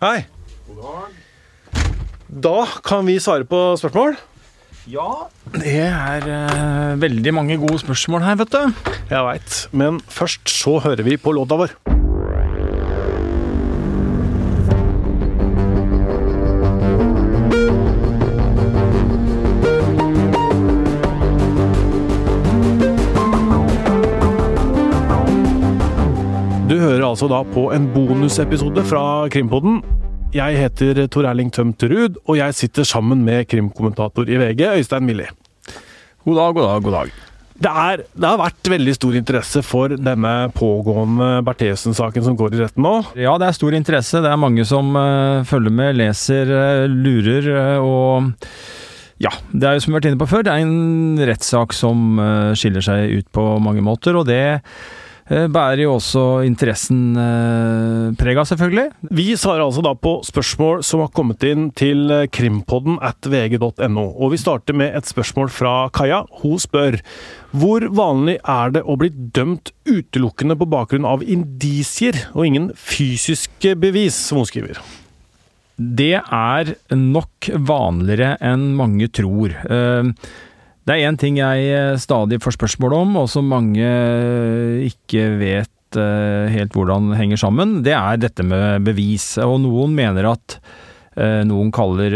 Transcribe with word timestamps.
Hei. 0.00 0.22
Da 2.32 2.60
kan 2.88 3.04
vi 3.04 3.18
svare 3.20 3.44
på 3.44 3.58
spørsmål. 3.76 4.14
Ja, 4.88 5.26
det 5.52 5.74
er 5.90 6.24
eh, 6.24 6.94
veldig 7.02 7.34
mange 7.36 7.58
gode 7.60 7.82
spørsmål 7.82 8.24
her, 8.24 8.38
vet 8.40 8.54
du. 8.54 8.88
Jeg 9.10 9.26
veit. 9.26 9.58
Men 9.76 10.00
først 10.08 10.48
så 10.48 10.78
hører 10.80 11.04
vi 11.04 11.18
på 11.20 11.36
låta 11.36 11.60
vår. 11.60 11.76
Altså 27.20 27.34
da 27.36 27.52
på 27.52 27.66
en 27.76 27.84
bonusepisode 27.92 28.80
fra 28.88 29.28
Krimpodden. 29.28 29.82
Jeg 30.32 30.56
heter 30.56 31.02
Tor 31.12 31.26
Erling 31.28 31.50
Tømt 31.52 31.82
Ruud, 31.84 32.14
og 32.24 32.38
jeg 32.38 32.54
sitter 32.56 32.86
sammen 32.88 33.26
med 33.26 33.44
krimkommentator 33.44 34.24
i 34.24 34.38
VG, 34.40 34.62
Øystein 34.78 35.04
Milli. 35.04 35.26
God 36.24 36.38
dag, 36.38 36.54
god 36.56 36.64
dag, 36.64 36.86
god 36.86 36.94
dag. 36.96 37.10
Det, 37.60 37.72
er, 37.82 38.02
det 38.16 38.24
har 38.24 38.40
vært 38.40 38.70
veldig 38.72 38.94
stor 38.96 39.18
interesse 39.20 39.60
for 39.66 39.92
denne 40.00 40.32
pågående 40.56 41.28
Bertheussen-saken 41.44 42.24
som 42.24 42.38
går 42.40 42.56
i 42.56 42.62
retten 42.62 42.86
nå. 42.88 42.94
Ja, 43.20 43.34
det 43.36 43.50
er 43.50 43.58
stor 43.58 43.76
interesse. 43.76 44.24
Det 44.24 44.32
er 44.32 44.40
mange 44.40 44.64
som 44.64 44.96
uh, 44.96 45.44
følger 45.50 45.76
med, 45.76 46.00
leser, 46.00 46.54
uh, 46.56 46.86
lurer 46.88 47.50
uh, 47.50 47.84
og 47.84 48.32
ja, 49.20 49.34
det 49.52 49.68
er 49.68 49.76
jo 49.76 49.84
som 49.84 49.92
vi 49.92 49.98
har 49.98 50.00
vært 50.00 50.10
inne 50.14 50.22
på 50.24 50.30
før, 50.30 50.48
det 50.48 50.56
er 50.56 50.64
en 50.64 51.20
rettssak 51.28 51.76
som 51.76 52.16
skiller 52.56 52.80
seg 52.80 53.18
ut 53.20 53.26
på 53.36 53.42
mange 53.60 53.84
måter, 53.84 54.16
og 54.16 54.24
det 54.24 54.40
bærer 55.30 55.84
jo 55.84 55.92
også 55.94 56.22
interessen 56.42 57.14
eh, 57.14 58.06
preg 58.18 58.40
av, 58.40 58.48
selvfølgelig. 58.50 58.86
Vi 59.14 59.28
svarer 59.38 59.62
altså 59.62 59.84
da 59.86 59.92
på 59.94 60.16
spørsmål 60.26 60.82
som 60.86 61.04
har 61.04 61.12
kommet 61.14 61.44
inn 61.46 61.68
til 61.78 62.10
eh, 62.10 62.26
krimpodden 62.34 62.98
at 63.06 63.28
vg.no. 63.30 64.06
Og 64.10 64.34
vi 64.34 64.40
starter 64.42 64.74
med 64.74 64.96
et 64.98 65.06
spørsmål 65.06 65.52
fra 65.54 65.74
Kaja. 65.94 66.24
Hun 66.42 66.58
spør 66.58 66.98
hvor 67.54 67.86
vanlig 67.94 68.40
er 68.42 68.74
det 68.74 68.82
å 68.82 68.98
bli 68.98 69.10
dømt 69.10 69.70
utelukkende 69.86 70.58
på 70.58 70.68
bakgrunn 70.70 71.06
av 71.06 71.22
indisier 71.22 72.18
og 72.34 72.46
ingen 72.46 72.68
fysiske 72.74 73.76
bevis, 73.78 74.18
som 74.18 74.42
hun 74.42 74.50
skriver. 74.50 74.82
Det 75.80 76.16
er 76.20 76.74
nok 76.92 77.52
vanligere 77.70 78.34
enn 78.44 78.72
mange 78.76 79.06
tror. 79.14 79.54
Eh, 79.62 80.10
Det 80.88 80.96
er 80.96 81.06
én 81.10 81.18
ting 81.20 81.36
jeg 81.38 81.66
eh, 81.70 81.98
stadig 82.00 82.40
får 82.42 82.56
spørsmål 82.56 82.96
om, 83.02 83.18
og 83.20 83.28
som 83.30 83.48
mange 83.50 83.84
eh, 83.84 84.86
ikke 84.88 85.26
vet 85.40 85.98
eh, 86.00 86.48
helt 86.54 86.76
hvordan 86.76 87.12
henger 87.18 87.40
sammen. 87.42 87.80
Det 87.86 87.94
er 87.96 88.20
dette 88.22 88.46
med 88.46 88.86
bevis. 88.86 89.34
Og 89.44 89.58
noen 89.66 89.96
mener 89.96 90.32
at 90.32 90.60
noen 91.20 91.72
kaller, 91.74 92.14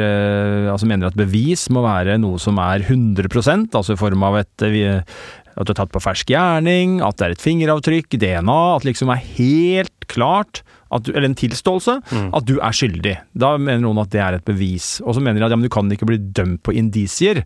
altså 0.70 0.87
mener 0.89 1.11
at 1.11 1.17
bevis 1.19 1.67
må 1.75 1.83
være 1.85 2.15
noe 2.23 2.39
som 2.41 2.57
er 2.62 2.87
100% 2.87 3.75
altså 3.75 3.97
i 3.97 3.98
form 4.01 4.23
av 4.25 4.39
et 4.39 4.65
at 4.65 5.67
du 5.67 5.73
er 5.73 5.77
tatt 5.77 5.92
på 5.92 6.03
fersk 6.03 6.31
gjerning, 6.31 7.01
at 7.05 7.19
det 7.19 7.27
er 7.27 7.35
et 7.35 7.42
fingeravtrykk, 7.42 8.17
DNA, 8.23 8.57
at 8.77 8.87
det 8.87 8.92
liksom 8.92 9.12
er 9.12 9.27
helt 9.35 10.07
klart, 10.11 10.62
du, 11.03 11.11
eller 11.11 11.29
en 11.29 11.37
tilståelse, 11.39 11.98
at 12.39 12.48
du 12.48 12.57
er 12.62 12.75
skyldig. 12.79 13.17
Da 13.35 13.55
mener 13.59 13.83
noen 13.85 14.03
at 14.03 14.12
det 14.15 14.23
er 14.23 14.39
et 14.39 14.47
bevis. 14.47 14.97
Og 15.05 15.19
så 15.19 15.23
mener 15.23 15.42
de 15.42 15.48
at 15.48 15.55
ja, 15.55 15.59
men 15.59 15.67
du 15.67 15.75
kan 15.75 15.91
ikke 15.91 16.09
bli 16.09 16.23
dømt 16.23 16.62
på 16.65 16.75
indisier. 16.79 17.42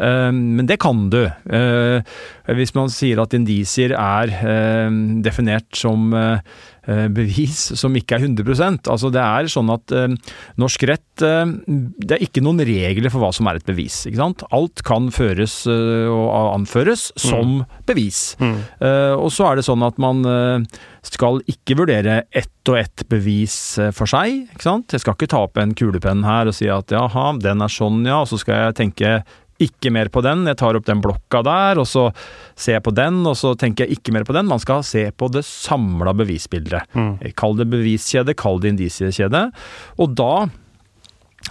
Eh, 0.00 0.30
men 0.34 0.66
det 0.66 0.80
kan 0.82 1.08
du. 1.12 1.22
Eh, 1.24 2.02
hvis 2.54 2.74
man 2.76 2.90
sier 2.92 3.20
at 3.22 3.34
indisier 3.36 3.94
er 3.94 4.32
eh, 4.34 4.88
definert 5.24 5.68
som 5.78 6.10
eh, 6.18 6.40
eh, 6.88 7.06
bevis 7.14 7.60
som 7.78 7.94
ikke 7.96 8.18
er 8.18 8.26
100% 8.26 8.90
Altså 8.92 9.08
det 9.14 9.22
er 9.22 9.46
sånn 9.48 9.70
at 9.72 9.92
norsk 10.60 10.82
rett 10.90 11.22
Det 11.22 12.16
er 12.16 12.20
ikke 12.26 12.42
noen 12.44 12.58
regler 12.66 13.08
for 13.12 13.22
hva 13.22 13.30
som 13.32 13.46
er 13.48 13.56
et 13.60 13.64
bevis. 13.68 14.02
ikke 14.08 14.18
sant? 14.20 14.42
Alt 14.52 14.82
kan 14.84 15.06
føres 15.14 15.60
eh, 15.70 16.08
og 16.10 16.50
anføres 16.58 17.06
som 17.20 17.62
bevis. 17.88 18.34
Eh, 18.42 19.14
og 19.14 19.30
så 19.32 19.46
er 19.52 19.60
det 19.60 19.64
sånn 19.68 19.84
at 19.86 19.96
man 20.02 20.24
skal 21.04 21.38
ikke 21.50 21.76
vurdere 21.78 22.22
ett 22.34 22.50
og 22.72 22.78
ett 22.80 23.02
bevis 23.12 23.54
for 23.92 24.08
seg. 24.08 24.48
ikke 24.54 24.64
sant? 24.66 24.92
Jeg 24.94 25.02
skal 25.04 25.14
ikke 25.18 25.28
ta 25.30 25.42
opp 25.46 25.58
en 25.60 25.74
kulepenn 25.76 26.24
her 26.24 26.48
og 26.50 26.56
si 26.56 26.68
at 26.72 26.90
jaha, 26.94 27.26
den 27.44 27.60
er 27.64 27.72
sånn, 27.72 28.02
ja, 28.08 28.22
og 28.24 28.28
så 28.30 28.38
skal 28.40 28.66
jeg 28.70 28.78
tenke 28.80 29.10
ikke 29.62 29.92
mer 29.94 30.10
på 30.12 30.22
den. 30.24 30.44
Jeg 30.48 30.58
tar 30.60 30.76
opp 30.76 30.86
den 30.88 31.02
blokka 31.04 31.42
der, 31.46 31.80
og 31.82 31.86
så 31.88 32.08
ser 32.58 32.78
jeg 32.78 32.84
på 32.86 32.94
den, 32.94 33.20
og 33.28 33.36
så 33.38 33.54
tenker 33.58 33.86
jeg 33.86 33.98
ikke 33.98 34.14
mer 34.16 34.26
på 34.26 34.34
den. 34.36 34.48
Man 34.50 34.62
skal 34.62 34.84
se 34.86 35.06
på 35.14 35.28
det 35.32 35.44
samla 35.46 36.14
bevisbildet. 36.16 36.90
Kall 37.38 37.58
det 37.60 37.68
beviskjede, 37.72 38.36
kall 38.38 38.60
det 38.62 38.74
indisiekjede. 38.74 39.46
Og 40.02 40.16
da, 40.18 40.32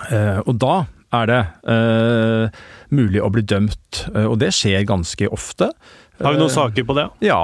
eh, 0.09 0.39
og 0.43 0.55
da 0.61 0.75
er 1.13 1.29
det 1.29 1.41
eh, 1.69 2.63
mulig 2.93 3.21
å 3.21 3.31
bli 3.33 3.45
dømt, 3.45 4.05
eh, 4.13 4.25
og 4.25 4.39
det 4.41 4.53
skjer 4.57 4.87
ganske 4.89 5.29
ofte. 5.31 5.71
Har 6.19 6.35
vi 6.35 6.41
noen 6.41 6.53
saker 6.53 6.87
på 6.87 6.97
det? 6.97 7.09
Ja. 7.25 7.43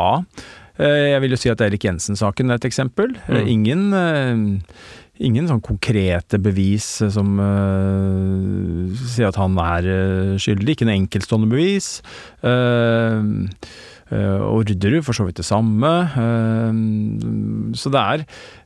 Jeg 0.80 1.20
vil 1.20 1.34
jo 1.34 1.38
si 1.42 1.50
at 1.52 1.60
Erik 1.60 1.84
Jensen-saken 1.84 2.54
er 2.54 2.60
et 2.60 2.66
eksempel. 2.70 3.12
Mm. 3.28 3.48
Ingen, 3.52 3.82
ingen 5.20 5.50
sånn 5.50 5.62
konkrete 5.64 6.40
bevis 6.42 6.88
som 7.12 7.40
uh, 7.44 8.88
sier 9.12 9.30
at 9.30 9.40
han 9.40 9.58
er 9.62 9.90
eh, 9.90 10.34
skyldig. 10.40 10.76
Ikke 10.76 10.88
en 10.88 10.96
enkeltstående 10.96 11.50
bevis. 11.52 12.00
Eh, 12.42 13.20
eh, 13.20 13.24
Orderud 14.16 15.04
for 15.06 15.14
så 15.14 15.26
vidt 15.28 15.38
det 15.42 15.46
samme. 15.46 15.90
Eh, 16.18 16.80
Så 17.78 17.92
det 17.94 18.00
er, 18.02 18.24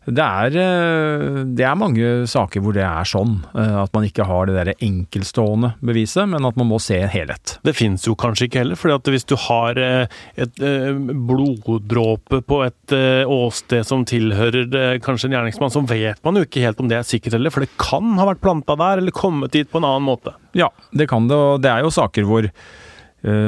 det 0.08 0.24
er 0.24 0.56
eh, 0.60 1.44
Det 1.56 1.66
er 1.68 1.76
mange 1.80 2.12
saker 2.32 2.62
hvor 2.64 2.74
det 2.76 2.84
er 2.84 3.04
sånn. 3.08 3.38
eh, 3.56 3.76
At 3.84 3.92
man 3.96 4.06
ikke 4.08 4.24
har 4.28 4.48
det 4.48 4.56
der 4.56 4.74
enkeltstående 4.84 5.74
beviset, 5.84 6.28
men 6.32 6.46
at 6.48 6.56
man 6.60 6.68
må 6.72 6.80
se 6.84 6.98
en 7.02 7.12
helhet. 7.12 7.58
Det 7.64 7.76
fins 7.76 8.06
jo 8.08 8.16
kanskje 8.16 8.48
ikke 8.48 8.62
heller, 8.64 8.80
for 8.80 8.96
hvis 9.12 9.28
du 9.28 9.36
har 9.50 9.78
eh, 9.80 10.08
et 10.38 10.64
eh, 10.64 10.92
bloddråpe 11.28 12.42
på 12.48 12.62
et 12.68 12.96
eh, 12.96 13.24
åsted 13.28 13.84
som 13.88 14.06
tilhører 14.08 14.68
eh, 14.80 15.00
kanskje 15.04 15.30
en 15.30 15.38
gjerningsmann, 15.38 15.74
så 15.74 15.84
vet 15.90 16.24
man 16.24 16.40
jo 16.40 16.46
ikke 16.48 16.64
helt 16.64 16.80
om 16.84 16.88
det 16.92 17.00
er 17.02 17.08
sikkert 17.08 17.38
heller, 17.38 17.54
for 17.54 17.66
det 17.66 17.72
kan 17.82 18.16
ha 18.20 18.30
vært 18.32 18.44
planta 18.44 18.78
der, 18.80 19.02
eller 19.04 19.12
kommet 19.16 19.52
dit 19.56 19.70
på 19.72 19.82
en 19.82 19.88
annen 19.90 20.08
måte. 20.08 20.36
Ja, 20.58 20.70
det 20.94 21.08
kan 21.12 21.28
det, 21.28 21.36
og 21.38 21.62
det 21.64 21.72
er 21.72 21.84
jo 21.86 21.92
saker 21.94 22.28
hvor 22.30 22.48
eh, 22.48 22.52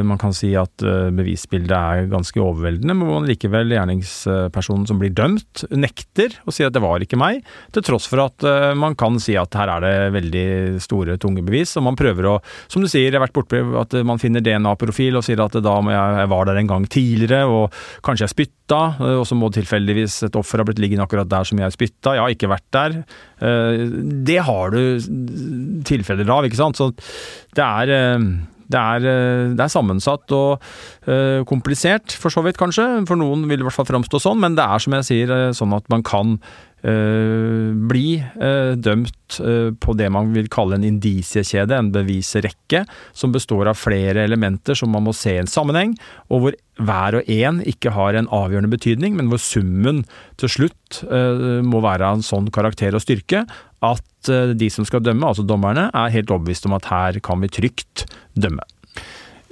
man 0.08 0.20
kan 0.22 0.32
si 0.36 0.54
at 0.56 0.84
eh, 0.88 1.10
bevisbildet 1.16 1.74
er 1.76 2.06
ganske 2.12 2.40
overveldende, 2.40 2.96
men 2.96 3.26
likevel 3.28 3.74
gjerningspersonen 3.76 4.86
som 4.88 5.02
blir 5.02 5.12
dømt, 5.16 5.66
nekter 5.76 6.38
å 6.48 6.54
si 6.56 6.64
at 6.64 6.72
det 6.76 6.84
var 6.84 7.04
ikke 7.04 7.20
meg, 7.20 7.42
til 7.76 7.84
tross 7.84 8.08
for 8.08 8.24
at 8.24 8.46
eh, 8.48 8.72
man 8.80 8.96
kan 8.96 9.20
si 9.20 9.36
at 9.40 9.58
her 9.60 9.74
er 9.76 9.84
det 9.84 10.14
veldig 10.16 10.46
store, 10.84 11.18
tunge 11.20 11.44
bevis, 11.44 11.76
og 11.76 11.88
man 11.90 12.00
prøver 12.00 12.30
å, 12.32 12.38
som 12.72 12.86
du 12.86 12.88
sier, 12.88 13.10
jeg 13.10 13.18
har 13.18 13.26
vært 13.26 13.36
borte 13.36 13.60
at 13.82 13.98
man 14.08 14.22
finner 14.22 14.44
DNA-profil 14.46 15.20
og 15.20 15.28
sier 15.28 15.44
at 15.44 15.60
da 15.60 15.76
må 15.84 15.92
jeg, 15.92 16.18
jeg 16.22 16.32
var 16.38 16.48
der 16.48 16.62
en 16.64 16.72
gang 16.72 16.88
tidligere, 16.88 17.44
og 17.52 17.76
kanskje 18.08 18.30
jeg 18.30 18.36
spytta, 18.36 18.82
eh, 18.96 19.20
og 19.20 19.28
så 19.28 19.36
må 19.36 19.52
tilfeldigvis 19.54 20.22
et 20.30 20.40
offer 20.40 20.64
ha 20.64 20.70
blitt 20.72 20.80
liggende 20.84 21.04
akkurat 21.04 21.30
der 21.36 21.52
som 21.52 21.60
jeg 21.60 21.76
spytta, 21.76 22.16
jeg 22.16 22.24
har 22.24 22.40
ikke 22.40 22.54
vært 22.56 22.68
der. 22.80 23.00
Eh, 23.44 23.86
Det 24.26 24.40
har 24.48 24.72
du 24.72 25.82
tilfeller 25.86 26.32
av, 26.32 26.48
ikke 26.48 26.64
sant? 26.64 26.80
Så 26.80 26.94
det 26.96 27.64
er 27.66 27.92
eh, 27.92 28.30
det 28.72 28.82
er, 28.82 29.08
eh, 29.10 29.54
det 29.56 29.66
er 29.66 29.72
sammensatt 29.72 30.32
og 30.36 30.64
eh, 31.08 31.42
komplisert, 31.48 32.16
for 32.18 32.34
så 32.34 32.44
vidt 32.46 32.60
kanskje. 32.62 32.86
For 33.10 33.20
noen 33.20 33.46
vil 33.50 33.60
det 33.60 33.66
i 33.66 33.70
hvert 33.70 33.78
fall 33.78 33.92
framstå 33.92 34.22
sånn, 34.22 34.42
men 34.42 34.58
det 34.58 34.66
er 34.66 34.82
som 34.82 34.96
jeg 34.98 35.10
sier, 35.10 35.36
eh, 35.36 35.52
sånn 35.56 35.76
at 35.78 35.88
man 35.94 36.06
kan 36.06 36.40
bli 36.86 38.10
eh, 38.20 38.74
dømt 38.78 39.40
eh, 39.42 39.72
på 39.74 39.96
det 39.98 40.10
man 40.14 40.34
vil 40.36 40.50
kalle 40.54 40.78
en 40.78 40.86
indisiekjede, 40.86 41.74
en 41.78 41.92
bevisrekke, 41.96 42.84
som 43.16 43.34
består 43.34 43.72
av 43.72 43.80
flere 43.80 44.26
elementer 44.28 44.78
som 44.78 44.92
man 44.94 45.08
må 45.08 45.16
se 45.18 45.34
i 45.34 45.42
en 45.42 45.50
sammenheng, 45.50 45.96
og 46.30 46.44
hvor 46.44 46.58
hver 46.86 47.20
og 47.22 47.32
en 47.32 47.62
ikke 47.66 47.94
har 47.96 48.18
en 48.20 48.30
avgjørende 48.36 48.74
betydning, 48.74 49.16
men 49.18 49.32
hvor 49.32 49.42
summen 49.42 50.04
til 50.42 50.52
slutt 50.58 51.02
eh, 51.08 51.64
må 51.66 51.82
være 51.86 52.06
av 52.06 52.20
en 52.20 52.28
sånn 52.28 52.52
karakter 52.54 52.98
og 52.98 53.04
styrke 53.06 53.46
at 53.86 54.32
eh, 54.32 54.54
de 54.58 54.70
som 54.74 54.88
skal 54.88 55.04
dømme, 55.06 55.26
altså 55.26 55.46
dommerne, 55.48 55.90
er 55.90 56.16
helt 56.16 56.32
overbevist 56.32 56.70
om 56.70 56.78
at 56.78 56.90
her 56.92 57.22
kan 57.26 57.42
vi 57.42 57.52
trygt 57.62 58.06
dømme. 58.38 58.66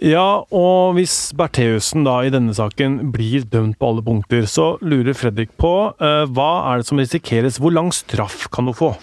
Ja, 0.01 0.43
og 0.49 0.95
hvis 0.97 1.31
Bertheussen 1.37 2.05
da 2.07 2.17
i 2.25 2.31
denne 2.33 2.55
saken 2.57 3.11
blir 3.13 3.45
dømt 3.45 3.77
på 3.79 3.91
alle 3.91 4.03
punkter, 4.05 4.47
så 4.49 4.73
lurer 4.81 5.15
Fredrik 5.17 5.53
på 5.59 5.73
uh, 5.93 6.23
hva 6.33 6.53
er 6.71 6.81
det 6.81 6.89
som 6.89 7.01
risikeres, 7.01 7.59
hvor 7.61 7.75
lang 7.75 7.93
straff 7.93 8.47
kan 8.53 8.71
hun 8.71 8.77
få? 8.77 8.93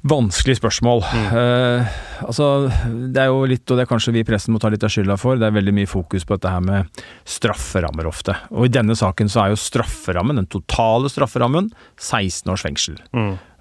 Vanskelig 0.00 0.56
spørsmål. 0.56 1.02
Eh, 1.12 1.88
altså, 2.24 2.70
det 2.88 3.20
er 3.20 3.26
jo 3.28 3.42
litt, 3.44 3.66
og 3.68 3.76
det 3.76 3.84
er 3.84 3.90
kanskje 3.90 4.14
vi 4.14 4.22
i 4.22 4.24
pressen 4.24 4.54
må 4.54 4.60
ta 4.62 4.70
litt 4.72 4.86
av 4.86 4.88
skylda 4.88 5.18
for, 5.20 5.36
det 5.36 5.44
er 5.44 5.52
veldig 5.52 5.74
mye 5.76 5.90
fokus 5.90 6.24
på 6.24 6.38
dette 6.38 6.52
her 6.54 6.62
med 6.64 7.02
strafferammer 7.28 8.08
ofte. 8.08 8.32
Og 8.54 8.64
i 8.64 8.72
denne 8.72 8.96
saken 8.96 9.28
så 9.28 9.42
er 9.42 9.52
jo 9.52 9.60
strafferammen, 9.60 10.40
den 10.40 10.48
totale 10.48 11.12
strafferammen, 11.12 11.68
16 12.00 12.48
års 12.48 12.64
fengsel. 12.64 12.96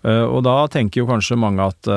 Og 0.07 0.39
da 0.47 0.55
tenker 0.71 1.01
jo 1.01 1.09
kanskje 1.09 1.35
mange 1.35 1.65
at 1.73 1.91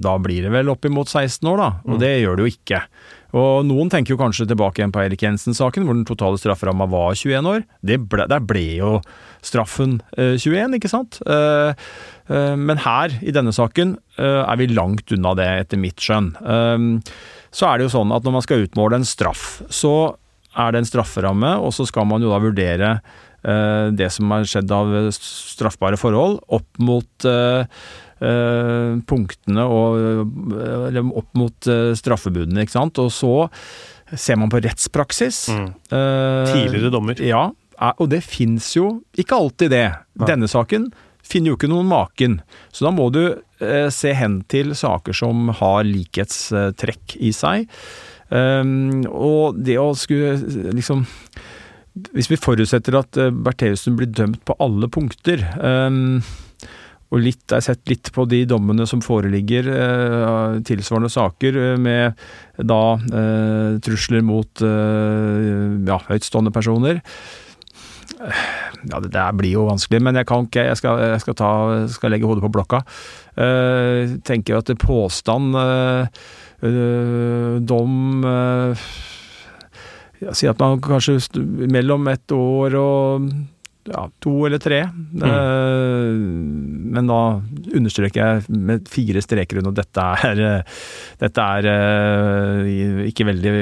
da 0.00 0.14
blir 0.16 0.48
det 0.48 0.54
vel 0.54 0.72
oppimot 0.72 1.12
16 1.12 1.44
år, 1.52 1.60
da. 1.60 1.70
Og 1.84 2.00
det 2.00 2.14
gjør 2.22 2.40
det 2.40 2.46
jo 2.46 2.54
ikke. 2.56 2.80
Og 3.36 3.66
noen 3.68 3.90
tenker 3.92 4.14
jo 4.14 4.20
kanskje 4.20 4.46
tilbake 4.48 4.80
igjen 4.80 4.92
på 4.94 5.02
Erik 5.02 5.24
Jensen-saken, 5.24 5.84
hvor 5.84 5.96
den 5.98 6.06
totale 6.08 6.40
strafferamma 6.40 6.86
var 6.88 7.16
21 7.18 7.48
år. 7.50 7.66
Ble, 7.84 8.28
der 8.30 8.44
ble 8.44 8.64
jo 8.78 8.92
straffen 9.44 9.98
21, 10.16 10.78
ikke 10.78 10.90
sant? 10.90 11.20
Men 12.28 12.80
her, 12.84 13.18
i 13.20 13.34
denne 13.36 13.52
saken, 13.52 13.98
er 14.16 14.60
vi 14.60 14.70
langt 14.72 15.12
unna 15.12 15.34
det, 15.36 15.48
etter 15.66 15.80
mitt 15.80 16.00
skjønn. 16.00 16.32
Så 17.52 17.68
er 17.68 17.78
det 17.78 17.88
jo 17.88 17.94
sånn 17.98 18.16
at 18.16 18.24
når 18.24 18.38
man 18.38 18.44
skal 18.44 18.64
utmåle 18.64 19.00
en 19.00 19.08
straff, 19.08 19.60
så 19.68 19.94
er 20.58 20.74
det 20.74 20.82
en 20.82 20.90
strafferamme, 20.90 21.54
og 21.62 21.72
så 21.76 21.86
skal 21.88 22.08
man 22.08 22.24
jo 22.24 22.32
da 22.32 22.40
vurdere 22.42 22.92
uh, 22.98 23.88
det 23.94 24.10
som 24.14 24.32
har 24.34 24.48
skjedd 24.48 24.72
av 24.74 24.92
straffbare 25.14 26.00
forhold, 26.00 26.40
opp 26.48 26.82
mot 26.82 27.28
punktene 28.18 29.62
og 29.70 29.98
Eller 30.88 31.06
opp 31.06 31.28
mot 31.38 31.68
straffebudene, 31.98 32.64
ikke 32.64 32.74
sant. 32.74 32.98
Og 32.98 33.12
så 33.14 33.32
ser 34.18 34.40
man 34.40 34.50
på 34.50 34.62
rettspraksis. 34.64 35.44
Mm. 35.54 35.68
Tidligere 35.88 36.90
dommer. 36.90 37.20
Ja, 37.22 37.44
og 37.94 38.08
det 38.10 38.24
fins 38.26 38.72
jo 38.74 38.98
ikke 39.14 39.38
alltid 39.38 39.70
det. 39.76 39.84
Nei. 40.18 40.30
Denne 40.32 40.50
saken 40.50 40.88
finner 41.28 41.52
jo 41.52 41.58
ikke 41.60 41.70
noen 41.70 41.86
maken. 41.90 42.40
Så 42.74 42.88
da 42.88 42.94
må 42.94 43.10
du 43.14 43.22
se 43.92 44.14
hen 44.16 44.40
til 44.50 44.74
saker 44.78 45.16
som 45.16 45.52
har 45.60 45.86
likhetstrekk 45.86 47.18
i 47.22 47.32
seg. 47.36 47.68
Um, 48.28 49.06
og 49.08 49.56
det 49.64 49.78
å 49.80 49.94
skulle 49.96 50.34
liksom 50.76 51.06
Hvis 52.12 52.28
vi 52.28 52.36
forutsetter 52.36 52.98
at 52.98 53.16
Bertheussen 53.16 53.96
blir 53.96 54.10
dømt 54.12 54.42
på 54.44 54.54
alle 54.60 54.86
punkter 54.92 55.40
um, 55.56 56.20
og 57.08 57.22
litt, 57.24 57.44
jeg 57.46 57.56
har 57.56 57.64
sett 57.64 57.88
litt 57.88 58.10
på 58.12 58.26
de 58.28 58.42
dommene 58.48 58.84
som 58.88 59.00
foreligger, 59.04 59.68
eh, 59.72 60.58
tilsvarende 60.68 61.10
saker, 61.12 61.56
uh, 61.56 61.74
med 61.80 62.18
da 62.58 62.82
eh, 62.98 63.78
trusler 63.84 64.24
mot 64.26 64.60
ja, 64.60 65.98
høytstående 66.08 66.50
personer. 66.50 66.98
Ja, 68.18 68.98
det 68.98 69.12
der 69.14 69.36
blir 69.38 69.54
jo 69.54 69.68
vanskelig, 69.68 70.00
men 70.02 70.18
jeg 70.18 70.26
kan 70.26 70.48
ikke. 70.48 70.64
Jeg 70.66 70.80
skal, 70.80 70.98
jeg 71.12 71.22
skal, 71.22 71.36
ta, 71.38 71.50
skal 71.92 72.10
legge 72.10 72.26
hodet 72.26 72.42
på 72.42 72.50
blokka. 72.56 72.82
tenker 74.26 74.58
at 74.58 74.72
påstand 74.82 75.54
Eh, 76.58 77.60
dom 77.62 78.24
eh, 78.24 78.78
ja, 80.18 80.32
Si 80.34 80.48
at 80.50 80.58
man 80.58 80.80
kanskje 80.82 81.20
mellom 81.70 82.08
et 82.10 82.34
år 82.34 82.74
og 82.80 83.28
ja, 83.88 84.04
to 84.22 84.34
eller 84.46 84.60
tre. 84.62 84.82
Mm. 84.88 85.24
Uh, 85.24 86.12
men 86.98 87.10
da 87.10 87.20
understreker 87.78 88.20
jeg 88.22 88.60
med 88.68 88.88
fire 88.90 89.22
streker 89.24 89.60
under 89.62 89.76
dette 89.76 90.06
er, 90.28 90.44
dette 91.20 91.48
er 91.58 91.70
uh, 91.72 93.08
ikke 93.08 93.28
veldig 93.28 93.56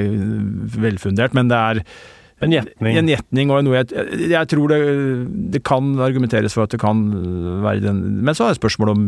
velfundert, 0.77 1.37
men 1.37 1.51
det 1.53 1.63
er 1.71 1.83
en 2.45 2.53
gjetning. 2.53 2.97
En 3.01 3.09
gjetning 3.09 3.51
og 3.53 3.63
noe 3.65 3.79
jeg, 3.79 4.09
jeg 4.29 4.49
tror 4.53 4.73
det, 4.73 4.81
det, 5.55 5.63
kan 5.65 5.95
argumenteres 6.05 6.53
for 6.57 6.67
at 6.67 6.75
det 6.75 6.81
kan 6.83 6.99
være 7.65 7.81
den 7.87 8.03
Men 8.27 8.37
så 8.37 8.45
er 8.45 8.53
det 8.53 8.61
spørsmålet 8.61 8.93
om 8.93 9.07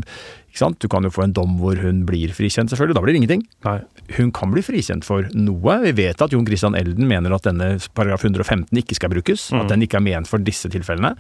ikke 0.49 0.63
sant? 0.63 0.79
Du 0.81 0.89
kan 0.89 1.05
jo 1.05 1.13
få 1.13 1.27
en 1.27 1.35
dom 1.37 1.59
hvor 1.61 1.77
hun 1.83 2.01
blir 2.09 2.33
frikjent, 2.33 2.73
selvfølgelig. 2.73 2.97
Da 2.97 3.03
blir 3.05 3.13
det 3.13 3.21
ingenting. 3.21 3.45
Nei. 3.67 3.77
Hun 4.17 4.33
kan 4.33 4.55
bli 4.55 4.65
frikjent 4.65 5.05
for 5.05 5.29
noe. 5.37 5.77
Vi 5.85 5.93
vet 5.99 6.25
at 6.25 6.33
Jon 6.33 6.49
Christian 6.49 6.79
Elden 6.79 7.05
mener 7.11 7.37
at 7.37 7.45
denne 7.45 7.75
paragraf 7.93 8.25
115 8.25 8.73
ikke 8.81 8.97
skal 8.97 9.13
brukes. 9.13 9.51
Mm. 9.53 9.61
At 9.61 9.75
den 9.75 9.85
ikke 9.85 10.01
er 10.01 10.07
ment 10.09 10.31
for 10.31 10.41
disse 10.41 10.73
tilfellene. 10.73 11.13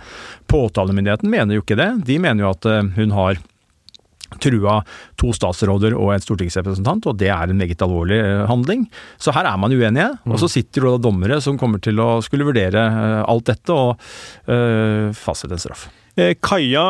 Påtalemyndigheten 0.49 1.29
mener 1.29 1.59
jo 1.59 1.67
ikke 1.67 1.77
det. 1.79 1.91
De 2.09 2.17
mener 2.25 2.47
jo 2.47 2.55
at 2.57 2.73
eh, 2.73 2.89
hun 2.97 3.13
har 3.19 3.43
trua 4.37 4.81
to 5.19 5.33
statsråder 5.35 5.97
og 5.97 6.13
en 6.15 6.25
stortingsrepresentant, 6.25 7.09
og 7.09 7.19
det 7.21 7.31
er 7.33 7.51
en 7.51 7.61
meget 7.61 7.85
alvorlig 7.85 8.19
eh, 8.21 8.45
handling. 8.51 8.85
Så 9.21 9.33
her 9.37 9.49
er 9.49 9.61
man 9.61 9.73
uenige. 9.73 10.11
Mm. 10.25 10.35
Og 10.35 10.43
så 10.43 10.51
sitter 10.53 10.85
det 10.85 10.97
da 10.97 11.05
dommere 11.09 11.41
som 11.45 11.59
kommer 11.61 11.83
til 11.83 12.01
å 12.03 12.19
skulle 12.25 12.47
vurdere 12.49 12.85
eh, 12.89 13.23
alt 13.25 13.49
dette 13.49 13.75
og 13.75 13.97
øh, 14.51 15.15
fastsette 15.17 15.59
en 15.59 15.65
straff. 15.65 15.89
Kaja 16.19 16.83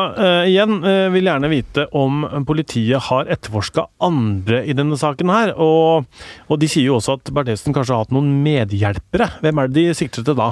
igjen 0.49 0.79
vil 1.13 1.27
gjerne 1.27 1.51
vite 1.51 1.83
om 1.93 2.23
politiet 2.49 3.11
har 3.11 3.27
etterforska 3.29 3.83
andre 4.01 4.63
i 4.65 4.73
denne 4.73 4.97
saken 4.97 5.29
her. 5.29 5.51
Og, 5.53 6.07
og 6.49 6.57
de 6.57 6.65
sier 6.65 6.87
jo 6.87 6.95
også 6.97 7.19
at 7.19 7.29
Berthesen 7.37 7.75
kanskje 7.77 7.93
har 7.93 8.07
hatt 8.07 8.15
noen 8.15 8.39
medhjelpere. 8.41 9.29
Hvem 9.45 9.61
er 9.61 9.69
det 9.69 9.85
de 9.85 9.99
sikter 10.01 10.25
til 10.25 10.39
da? 10.39 10.49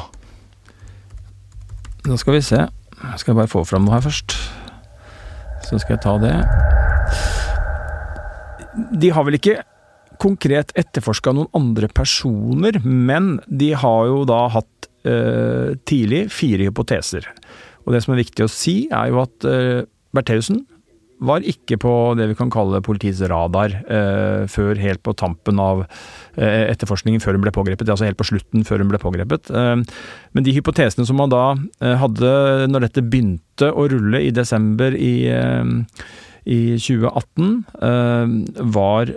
Da 2.06 2.22
skal 2.22 2.38
vi 2.38 2.46
se. 2.54 2.68
Jeg 3.02 3.26
skal 3.26 3.42
bare 3.42 3.50
få 3.50 3.66
fram 3.66 3.90
noe 3.90 3.98
her 3.98 4.06
først. 4.06 4.38
Så 5.66 5.82
skal 5.82 5.98
jeg 5.98 6.06
ta 6.06 6.20
det. 6.22 6.77
De 8.98 9.12
har 9.14 9.26
vel 9.28 9.40
ikke 9.40 9.60
konkret 10.22 10.72
etterforska 10.78 11.34
noen 11.36 11.50
andre 11.58 11.90
personer, 11.94 12.80
men 12.84 13.38
de 13.48 13.74
har 13.78 14.08
jo 14.10 14.24
da 14.30 14.46
hatt 14.54 14.90
eh, 15.08 15.76
tidlig 15.90 16.28
fire 16.34 16.70
hypoteser. 16.70 17.28
Og 17.86 17.94
det 17.96 18.04
som 18.04 18.16
er 18.16 18.24
viktig 18.24 18.46
å 18.46 18.52
si, 18.52 18.80
er 18.92 19.12
jo 19.14 19.22
at 19.24 19.48
eh, 19.48 19.86
Bertheussen 20.16 20.66
var 21.18 21.46
ikke 21.50 21.80
på 21.82 21.92
det 22.18 22.28
vi 22.30 22.36
kan 22.38 22.52
kalle 22.54 22.84
politiets 22.86 23.24
radar 23.30 23.74
eh, 23.74 24.44
før 24.52 24.78
helt 24.78 25.02
på 25.06 25.16
tampen 25.18 25.58
av 25.62 25.84
eh, 25.84 26.68
etterforskningen, 26.70 27.24
før 27.24 27.38
hun 27.38 27.46
ble 27.46 27.54
pågrepet. 27.56 27.90
Altså 27.90 28.06
helt 28.06 28.20
på 28.20 28.28
slutten 28.30 28.66
før 28.68 28.84
hun 28.84 28.92
ble 28.92 29.02
pågrepet. 29.02 29.50
Eh, 29.50 29.76
men 30.38 30.46
de 30.46 30.54
hypotesene 30.54 31.08
som 31.10 31.18
man 31.18 31.34
da 31.34 31.44
eh, 31.56 31.96
hadde 31.98 32.70
når 32.70 32.88
dette 32.88 33.06
begynte 33.06 33.72
å 33.74 33.88
rulle 33.90 34.22
i 34.28 34.34
desember 34.36 34.94
i, 34.94 35.16
eh, 35.34 35.66
i 36.48 36.78
2018, 36.80 37.64
eh, 37.84 38.64
var 38.74 39.12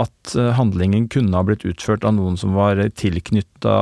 at 0.00 0.34
eh, 0.34 0.50
handlingen 0.58 1.06
kunne 1.12 1.36
ha 1.36 1.44
blitt 1.46 1.64
utført 1.68 2.04
av 2.06 2.16
noen 2.16 2.36
som 2.38 2.54
var 2.56 2.80
tilknytta 2.98 3.76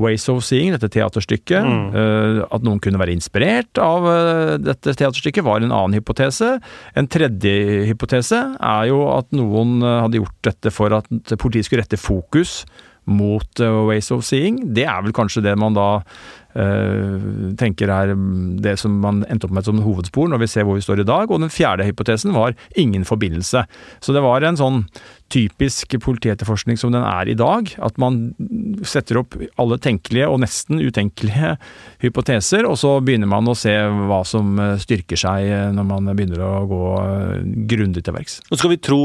Ways 0.00 0.26
of 0.32 0.42
Seeing, 0.46 0.72
dette 0.74 0.90
teaterstykket. 0.96 1.62
Mm. 1.62 1.84
Eh, 1.94 2.40
at 2.48 2.66
noen 2.66 2.82
kunne 2.82 3.00
være 3.00 3.14
inspirert 3.14 3.78
av 3.82 4.08
eh, 4.10 4.56
dette 4.62 4.96
teaterstykket, 4.98 5.46
var 5.46 5.62
en 5.62 5.70
annen 5.70 5.98
hypotese. 6.00 6.56
En 6.98 7.10
tredje 7.10 7.86
hypotese 7.88 8.42
er 8.56 8.90
jo 8.90 9.04
at 9.14 9.30
noen 9.36 9.78
hadde 9.86 10.22
gjort 10.22 10.38
dette 10.50 10.74
for 10.74 10.98
at 10.98 11.08
politiet 11.38 11.68
skulle 11.68 11.86
rette 11.86 12.00
fokus 12.00 12.64
mot 13.08 13.62
Ways 13.88 14.10
of 14.12 14.26
Seeing. 14.26 14.60
Det 14.76 14.84
er 14.90 15.00
vel 15.06 15.14
kanskje 15.16 15.46
det 15.46 15.54
man 15.56 15.76
da 15.78 16.02
tenker 17.58 17.90
er 17.92 18.14
det 18.62 18.72
som 18.80 18.96
man 19.02 19.20
endte 19.30 19.46
opp 19.46 19.54
med 19.54 19.66
som 19.66 19.78
hovedspor 19.84 20.30
når 20.32 20.42
vi 20.42 20.48
ser 20.50 20.66
hvor 20.66 20.78
vi 20.78 20.84
står 20.84 21.04
i 21.04 21.08
dag. 21.08 21.30
Og 21.30 21.42
den 21.44 21.52
fjerde 21.52 21.86
hypotesen 21.86 22.34
var 22.34 22.56
ingen 22.78 23.06
forbindelse. 23.08 23.64
Så 24.02 24.16
det 24.16 24.24
var 24.24 24.42
en 24.42 24.58
sånn 24.58 24.82
typisk 25.32 25.92
politietterforskning 26.00 26.78
som 26.80 26.92
den 26.94 27.04
er 27.04 27.28
i 27.28 27.36
dag. 27.36 27.70
At 27.84 27.98
man 28.00 28.32
setter 28.86 29.20
opp 29.20 29.36
alle 29.60 29.78
tenkelige 29.82 30.28
og 30.30 30.40
nesten 30.44 30.80
utenkelige 30.80 31.54
hypoteser, 32.02 32.66
og 32.68 32.78
så 32.80 32.96
begynner 33.04 33.30
man 33.30 33.48
å 33.48 33.56
se 33.58 33.74
hva 34.08 34.22
som 34.28 34.56
eh, 34.62 34.76
styrker 34.80 35.20
seg 35.20 35.48
eh, 35.52 35.68
når 35.76 35.88
man 35.88 36.12
begynner 36.14 36.44
å 36.44 36.52
gå 36.68 36.82
eh, 37.02 37.46
grundig 37.70 38.04
til 38.06 38.16
verks. 38.16 38.40
Skal 38.48 38.74
vi 38.74 38.80
tro 38.80 39.00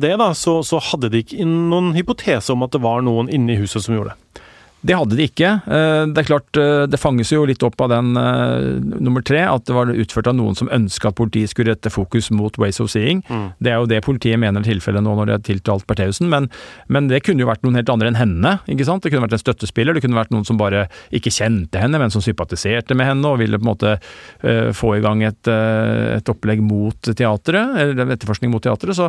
det, 0.00 0.14
da, 0.20 0.30
så, 0.36 0.58
så 0.66 0.80
hadde 0.82 1.10
de 1.12 1.22
ikke 1.24 1.44
noen 1.48 1.92
hypotese 1.96 2.52
om 2.54 2.64
at 2.66 2.74
det 2.74 2.82
var 2.84 3.02
noen 3.04 3.30
inne 3.32 3.54
i 3.54 3.60
huset 3.60 3.84
som 3.84 3.96
gjorde 3.96 4.14
det? 4.14 4.43
Det 4.84 4.96
hadde 4.98 5.16
de 5.16 5.24
ikke. 5.24 5.50
Eh, 5.64 6.02
det 6.12 6.20
er 6.20 6.26
klart, 6.28 6.58
eh, 6.60 6.84
det 6.90 7.00
fanges 7.00 7.30
jo 7.32 7.46
litt 7.48 7.62
opp 7.64 7.80
av 7.80 7.88
den 7.94 8.12
uh, 8.18 8.76
nummer 9.00 9.24
tre, 9.24 9.40
at 9.48 9.64
det 9.64 9.72
var 9.76 9.88
utført 9.88 10.28
av 10.28 10.36
noen 10.36 10.56
som 10.58 10.68
ønska 10.72 11.08
at 11.08 11.16
politiet 11.16 11.52
skulle 11.52 11.72
rette 11.72 11.92
fokus 11.92 12.28
mot 12.34 12.56
Ways 12.60 12.82
of 12.84 12.90
Seeing. 12.92 13.22
Mm. 13.24 13.46
Det 13.64 13.72
er 13.72 13.80
jo 13.80 13.88
det 13.88 14.02
politiet 14.04 14.40
mener 14.40 14.60
er 14.60 14.68
tilfellet 14.68 15.04
nå 15.04 15.14
når 15.16 15.30
de 15.30 15.36
har 15.38 15.44
tiltalt 15.46 15.86
Bertheussen, 15.88 16.28
men, 16.32 16.50
men, 16.92 17.08
det 17.08 17.22
kunne 17.24 17.44
jo 17.44 17.48
vært 17.48 17.64
noen 17.64 17.78
helt 17.80 17.92
andre 17.92 18.12
enn 18.12 18.20
henne. 18.20 18.54
ikke 18.68 18.86
sant? 18.88 19.04
Det 19.04 19.12
kunne 19.12 19.24
vært 19.24 19.38
en 19.38 19.44
støttespiller, 19.44 19.96
det 19.96 20.04
kunne 20.04 20.20
vært 20.20 20.34
noen 20.34 20.44
som 20.44 20.60
bare 20.60 20.86
ikke 21.16 21.32
kjente 21.32 21.80
henne, 21.80 22.00
men 22.00 22.12
som 22.12 22.24
sympatiserte 22.24 22.96
med 22.98 23.08
henne 23.08 23.32
og 23.32 23.40
ville 23.40 23.60
på 23.60 23.64
en 23.64 23.72
måte 23.72 23.96
uh, 23.96 24.70
få 24.76 24.98
i 24.98 25.02
gang 25.04 25.24
et, 25.24 25.48
uh, 25.48 26.18
et, 26.18 26.32
opplegg 26.34 26.60
mot 26.64 27.12
teatret, 27.16 27.78
eller 27.80 28.16
etterforskning 28.18 28.52
mot 28.52 28.64
teatret. 28.64 28.96
Så, 28.96 29.08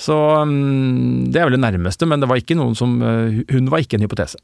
så 0.00 0.18
um, 0.40 1.28
det 1.28 1.42
er 1.42 1.50
vel 1.50 1.58
det 1.58 1.64
nærmeste, 1.66 2.08
men 2.08 2.24
det 2.24 2.30
var 2.30 2.40
ikke 2.40 2.56
noen 2.56 2.76
som 2.78 3.00
Hun 3.00 3.68
var 3.72 3.82
ikke 3.82 3.98
en 3.98 4.04
hypotese. 4.04 4.38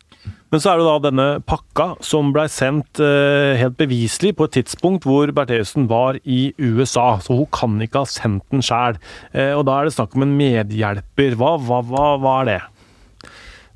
Men 0.56 0.62
så 0.64 0.70
er 0.72 0.78
det 0.80 0.84
da 0.88 1.00
denne 1.04 1.24
pakka 1.44 1.84
som 2.00 2.30
blei 2.32 2.46
sendt 2.48 2.96
eh, 3.04 3.58
helt 3.60 3.74
beviselig 3.76 4.30
på 4.38 4.46
et 4.46 4.54
tidspunkt 4.56 5.04
hvor 5.04 5.28
Bertheussen 5.36 5.84
var 5.90 6.16
i 6.24 6.54
USA, 6.56 7.18
så 7.20 7.36
hun 7.42 7.50
kan 7.52 7.74
ikke 7.84 8.06
ha 8.06 8.08
sendt 8.08 8.46
den 8.54 8.64
sjæl. 8.64 8.96
Eh, 9.36 9.50
og 9.52 9.66
da 9.68 9.74
er 9.76 9.84
det 9.84 9.92
snakk 9.98 10.16
om 10.16 10.24
en 10.24 10.32
medhjelper. 10.38 11.36
Hva, 11.36 11.50
hva, 11.60 11.82
hva, 11.84 12.06
hva, 12.22 12.32
er 12.38 12.48
det? 12.48 13.34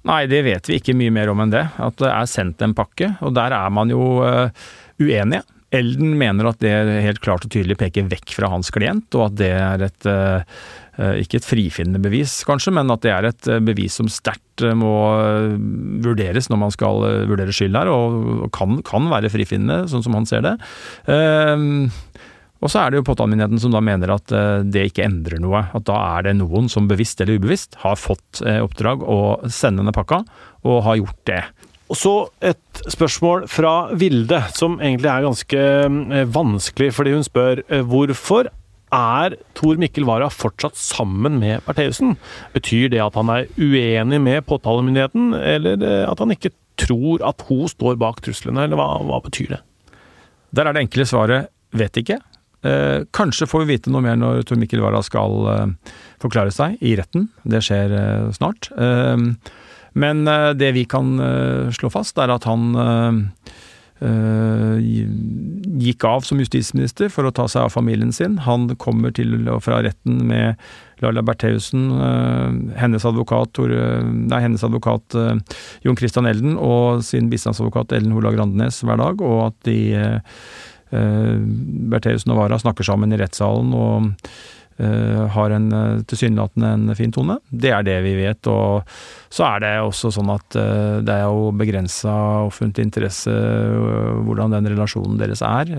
Nei, 0.09 0.23
det 0.33 0.41
vet 0.47 0.73
vi 0.73 0.81
ikke 0.81 0.97
mye 0.97 1.13
mer 1.19 1.35
om 1.35 1.45
enn 1.45 1.53
det. 1.53 1.67
At 1.85 2.01
det 2.01 2.09
er 2.15 2.33
sendt 2.33 2.65
en 2.65 2.73
pakke, 2.79 3.13
og 3.21 3.37
der 3.37 3.53
er 3.61 3.77
man 3.77 3.93
jo 3.93 4.07
uh, 4.25 4.49
uenige. 4.97 5.45
Elden 5.77 6.17
mener 6.19 6.51
at 6.51 6.61
det 6.63 6.73
helt 7.05 7.21
klart 7.23 7.45
og 7.47 7.53
tydelig 7.55 7.79
peker 7.79 8.09
vekk 8.11 8.35
fra 8.35 8.51
hans 8.51 8.73
klient, 8.75 9.07
og 9.15 9.29
at 9.29 9.37
det 9.39 9.51
er 9.55 9.85
et 9.87 10.09
uh, 10.11 10.43
ikke 11.21 11.39
et 11.39 11.47
frifinnende 11.47 12.03
bevis, 12.03 12.41
kanskje, 12.45 12.75
men 12.77 12.91
at 12.93 13.05
det 13.07 13.13
er 13.15 13.29
et 13.31 13.47
bevis 13.65 13.95
som 13.97 14.11
sterkt 14.11 14.65
må 14.77 14.91
vurderes 16.05 16.51
når 16.51 16.59
man 16.61 16.75
skal 16.75 17.07
vurdere 17.31 17.55
skyld 17.57 17.79
her, 17.79 17.89
og 17.89 18.51
kan, 18.53 18.83
kan 18.85 19.09
være 19.09 19.31
frifinnende, 19.33 19.87
sånn 19.89 20.05
som 20.05 20.19
han 20.19 20.29
ser 20.29 20.45
det. 20.45 20.59
Og 22.61 22.69
så 22.69 22.83
er 22.83 22.93
det 22.93 23.01
jo 23.01 23.07
påtalemyndigheten 23.09 23.61
som 23.63 23.73
da 23.73 23.81
mener 23.85 24.13
at 24.13 24.33
eh, 24.37 24.63
det 24.69 24.91
ikke 24.91 25.07
endrer 25.07 25.41
noe. 25.43 25.65
At 25.77 25.87
da 25.89 25.97
er 26.19 26.29
det 26.29 26.37
noen 26.43 26.69
som 26.73 26.89
bevisst 26.91 27.23
eller 27.23 27.41
ubevisst 27.41 27.79
har 27.85 27.97
fått 28.01 28.43
eh, 28.45 28.61
oppdrag 28.61 29.05
å 29.05 29.21
sende 29.49 29.81
denne 29.81 29.97
pakka, 29.97 30.23
og 30.69 30.83
har 30.85 31.01
gjort 31.01 31.21
det. 31.31 31.43
Og 31.91 31.99
så 31.99 32.15
et 32.47 32.83
spørsmål 32.93 33.49
fra 33.51 33.75
Vilde, 33.99 34.39
som 34.55 34.79
egentlig 34.79 35.11
er 35.11 35.27
ganske 35.27 35.61
eh, 35.61 36.25
vanskelig, 36.31 36.93
fordi 36.95 37.17
hun 37.17 37.27
spør 37.27 37.65
hvorfor 37.91 38.51
er 38.95 39.37
Tor 39.59 39.79
Mikkel 39.79 40.07
Wara 40.07 40.31
fortsatt 40.31 40.79
sammen 40.79 41.39
med 41.43 41.65
Bertheussen? 41.67 42.17
Betyr 42.55 42.89
det 42.95 43.03
at 43.03 43.19
han 43.19 43.31
er 43.35 43.51
uenig 43.59 44.23
med 44.23 44.47
påtalemyndigheten, 44.47 45.35
eller 45.35 45.83
at 46.07 46.23
han 46.23 46.35
ikke 46.35 46.55
tror 46.81 47.23
at 47.27 47.43
hun 47.49 47.69
står 47.71 47.99
bak 48.01 48.23
truslene, 48.25 48.65
eller 48.67 48.79
hva, 48.79 48.89
hva 49.07 49.21
betyr 49.27 49.57
det? 49.57 49.61
Der 50.57 50.67
er 50.67 50.75
det 50.75 50.87
enkle 50.87 51.07
svaret 51.07 51.51
vet 51.77 52.01
ikke. 52.01 52.19
Eh, 52.67 53.07
kanskje 53.17 53.49
får 53.49 53.65
vi 53.65 53.77
vite 53.77 53.93
noe 53.93 54.05
mer 54.05 54.19
når 54.21 54.43
Tor 54.49 54.59
Mikkel 54.61 54.83
Wara 54.85 55.01
skal 55.05 55.47
eh, 55.53 55.95
forklare 56.21 56.53
seg 56.53 56.81
i 56.85 56.93
retten. 56.99 57.31
Det 57.49 57.63
skjer 57.65 57.95
eh, 57.97 58.27
snart. 58.37 58.69
Eh, 58.77 59.17
men 59.93 60.29
eh, 60.29 60.51
det 60.59 60.73
vi 60.77 60.87
kan 60.89 61.19
eh, 61.21 61.71
slå 61.75 61.91
fast, 61.93 62.19
er 62.19 62.33
at 62.35 62.49
han 62.49 62.71
gikk 64.01 66.05
av 66.09 66.23
som 66.25 66.39
justisminister 66.41 67.11
for 67.13 67.29
å 67.29 67.33
ta 67.37 67.45
seg 67.53 67.67
av 67.67 67.75
familien 67.75 68.15
sin. 68.17 68.39
Han 68.47 68.65
kommer 68.81 69.13
til 69.13 69.35
og 69.43 69.59
fra 69.67 69.83
retten 69.85 70.23
med 70.31 70.57
Laila 71.05 71.21
Bertheussen, 71.21 71.91
hennes 72.81 73.05
advokat, 73.05 73.61
nei, 73.61 74.41
hennes 74.41 74.65
advokat 74.65 75.19
Jon 75.85 76.01
Christian 76.01 76.31
Elden 76.33 76.57
og 76.57 77.05
sin 77.05 77.29
bistandsadvokat 77.29 77.93
Ellen 77.99 78.17
Hola 78.17 78.33
Grandenes 78.33 78.81
hver 78.89 79.05
dag, 79.05 79.21
og 79.21 79.51
at 79.51 79.61
de 79.69 79.79
Eh, 80.91 81.37
Bertheussen 81.91 82.33
og 82.35 82.41
Wara 82.41 82.59
snakker 82.59 82.87
sammen 82.87 83.15
i 83.15 83.19
rettssalen 83.21 83.71
og 83.79 84.09
har 85.35 85.55
en 85.55 85.67
uh, 85.73 86.03
tilsynelatende 86.09 86.71
en 86.75 86.97
fin 86.99 87.13
tone. 87.13 87.39
Det 87.51 87.73
er 87.75 87.85
det 87.87 87.97
vi 88.05 88.15
vet. 88.19 88.49
Og 88.51 88.83
så 89.31 89.47
er 89.47 89.63
det 89.65 89.73
også 89.85 90.13
sånn 90.15 90.33
at 90.33 90.59
uh, 90.59 90.99
det 91.05 91.15
er 91.17 91.27
jo 91.27 91.51
begrensa 91.57 92.15
offentlig 92.47 92.89
interesse 92.89 93.31
hvordan 93.31 94.57
den 94.57 94.71
relasjonen 94.73 95.19
deres 95.21 95.43
er. 95.47 95.71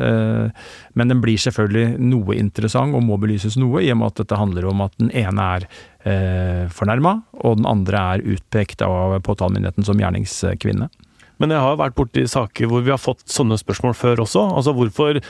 men 0.98 1.12
den 1.12 1.22
blir 1.24 1.40
selvfølgelig 1.40 2.00
noe 2.00 2.36
interessant 2.38 2.96
og 2.96 3.04
må 3.06 3.18
belyses 3.22 3.58
noe, 3.60 3.82
i 3.84 3.92
og 3.92 4.00
med 4.00 4.12
at 4.12 4.22
dette 4.22 4.40
handler 4.40 4.68
om 4.70 4.84
at 4.86 4.96
den 5.00 5.12
ene 5.18 5.48
er 5.56 5.68
fornærma, 6.74 7.14
og 7.46 7.60
den 7.60 7.68
andre 7.70 8.04
er 8.16 8.26
utpekt 8.34 8.82
av 8.86 9.20
påtalemyndigheten 9.26 9.86
som 9.88 10.02
gjerningskvinne. 10.02 10.90
Men 11.42 11.54
jeg 11.56 11.64
har 11.64 11.80
vært 11.80 11.98
borti 11.98 12.28
saker 12.30 12.70
hvor 12.70 12.84
vi 12.86 12.94
har 12.94 13.02
fått 13.02 13.24
sånne 13.30 13.58
spørsmål 13.58 13.96
før 13.98 14.26
også. 14.28 14.44
Altså 14.60 14.76
hvorfor 14.78 15.22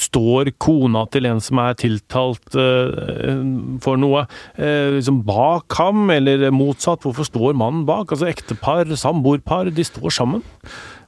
står 0.00 0.52
kona 0.62 1.04
til 1.12 1.26
en 1.28 1.40
som 1.42 1.60
er 1.62 1.76
tiltalt 1.80 2.56
uh, 2.56 3.42
for 3.82 4.00
noe, 4.00 4.24
uh, 4.58 4.88
liksom 4.96 5.22
bak 5.28 5.76
ham, 5.80 6.08
eller 6.14 6.48
motsatt? 6.54 7.04
Hvorfor 7.04 7.28
står 7.28 7.58
mannen 7.58 7.84
bak? 7.88 8.12
Altså 8.12 8.30
ektepar, 8.30 8.88
samboerpar, 8.98 9.72
de 9.74 9.86
står 9.86 10.14
sammen. 10.14 10.44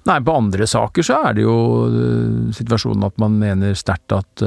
Nei, 0.05 0.19
på 0.21 0.37
andre 0.37 0.67
saker 0.69 1.07
så 1.07 1.23
er 1.31 1.38
det 1.38 1.47
jo 1.47 1.57
uh, 1.88 2.53
situasjonen 2.57 3.09
at 3.09 3.19
man 3.23 3.38
mener 3.41 3.76
sterkt 3.79 4.12
at 4.17 4.47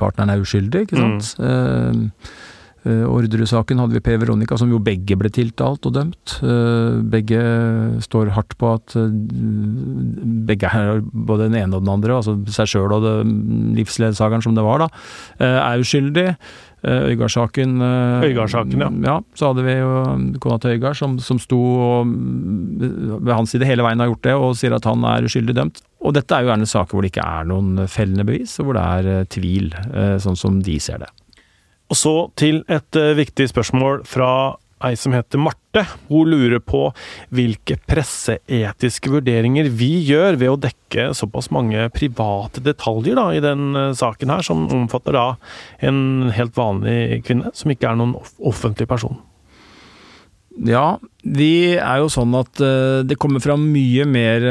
partneren 0.00 0.32
er 0.32 0.44
uskyldig, 0.44 0.86
ikke 0.86 1.00
sant. 1.00 1.34
Mm. 1.40 2.06
Uh, 2.86 3.02
Orderud-saken 3.10 3.80
hadde 3.82 3.96
vi 3.96 4.02
Per 4.04 4.20
Veronica, 4.22 4.54
som 4.60 4.70
jo 4.70 4.78
begge 4.82 5.16
ble 5.18 5.30
tiltalt 5.34 5.88
og 5.88 5.94
dømt. 5.96 6.36
Uh, 6.38 7.02
begge 7.10 7.40
står 8.04 8.30
hardt 8.36 8.54
på 8.60 8.70
at 8.76 8.94
uh, 8.94 9.08
begge 10.46 10.70
er 10.70 11.02
både 11.02 11.48
den 11.48 11.58
ene 11.64 11.74
og 11.74 11.82
den 11.82 11.90
andre, 11.96 12.20
altså 12.20 12.36
seg 12.54 12.70
sjøl 12.70 12.94
og 12.94 13.08
livsledsageren 13.74 14.44
som 14.44 14.54
det 14.54 14.62
var, 14.66 14.84
da, 14.84 14.88
er 15.42 15.82
uskyldig. 15.82 16.28
Øygard-saken 16.86 17.80
Øygard-saken, 18.22 18.78
ja. 18.78 18.90
ja. 19.08 19.16
Så 19.34 19.50
hadde 19.50 19.64
vi 19.66 19.74
jo 19.74 19.90
kona 20.42 20.60
til 20.62 20.76
Øygard 20.76 20.98
som, 21.00 21.16
som 21.18 21.40
sto 21.42 21.58
og 21.58 22.06
ved 22.06 23.32
hans 23.32 23.56
side 23.56 23.66
hele 23.66 23.82
veien 23.82 23.98
har 24.04 24.12
gjort 24.12 24.26
det, 24.28 24.38
og 24.38 24.54
sier 24.60 24.76
at 24.76 24.86
han 24.86 25.02
er 25.08 25.26
uskyldig 25.26 25.56
dømt. 25.56 25.82
Og 26.06 26.14
dette 26.14 26.36
er 26.36 26.46
jo 26.46 26.52
gjerne 26.52 26.70
saker 26.70 26.94
hvor 26.94 27.02
det 27.02 27.10
ikke 27.10 27.26
er 27.26 27.50
noen 27.50 27.86
fellende 27.90 28.28
bevis, 28.28 28.58
og 28.60 28.68
hvor 28.68 28.78
det 28.78 28.86
er 28.86 29.30
tvil, 29.34 29.72
sånn 30.22 30.38
som 30.38 30.62
de 30.62 30.78
ser 30.82 31.02
det. 31.02 31.10
Og 31.86 31.98
så 31.98 32.14
til 32.38 32.62
et 32.72 32.98
uh, 32.98 33.14
viktig 33.18 33.48
spørsmål 33.52 34.02
fra 34.08 34.30
ei 34.84 34.92
som 34.98 35.14
heter 35.16 35.40
Marte. 35.40 35.86
Hun 36.10 36.28
lurer 36.28 36.60
på 36.60 36.82
hvilke 37.34 37.78
presseetiske 37.88 39.12
vurderinger 39.12 39.70
vi 39.72 39.92
gjør 40.04 40.36
ved 40.40 40.52
å 40.52 40.58
dekke 40.66 41.08
såpass 41.16 41.48
mange 41.54 41.86
private 41.96 42.60
detaljer 42.64 43.16
da, 43.16 43.28
i 43.32 43.44
den 43.44 43.70
uh, 43.78 43.94
saken 43.96 44.34
her, 44.34 44.44
som 44.46 44.66
omfatter 44.66 45.16
da 45.16 45.26
en 45.86 46.32
helt 46.36 46.56
vanlig 46.58 47.22
kvinne, 47.28 47.54
som 47.56 47.72
ikke 47.72 47.92
er 47.92 48.00
noen 48.00 48.16
offentlig 48.18 48.88
person. 48.90 49.20
Ja, 50.66 50.96
de 51.20 51.76
er 51.76 52.00
jo 52.00 52.08
sånn 52.12 52.32
at 52.38 52.62
uh, 52.64 53.04
det 53.06 53.18
kommer 53.20 53.44
fram 53.44 53.68
mye 53.72 54.08
mer 54.08 54.48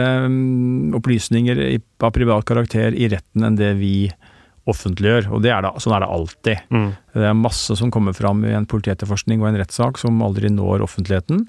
opplysninger 0.95 1.67
av 1.75 2.15
privat 2.15 2.47
karakter 2.47 2.95
i 2.95 3.09
retten 3.11 3.45
enn 3.45 3.59
det 3.59 3.75
vi 3.81 3.97
gjør 4.07 4.31
offentliggjør. 4.69 5.29
Og 5.35 5.45
er 5.45 5.65
det, 5.65 5.73
sånn 5.83 5.95
er 5.97 6.05
det 6.05 6.11
alltid. 6.17 6.63
Mm. 6.73 6.87
Det 7.15 7.29
er 7.29 7.37
masse 7.37 7.77
som 7.79 7.91
kommer 7.93 8.15
fram 8.17 8.43
i 8.47 8.55
en 8.57 8.67
politietterforskning 8.69 9.43
og 9.43 9.51
en 9.51 9.59
rettssak 9.61 10.01
som 10.01 10.23
aldri 10.25 10.51
når 10.53 10.85
offentligheten. 10.85 11.45